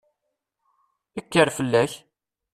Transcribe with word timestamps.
Kker 1.23 1.49
fell-ak! 1.57 1.93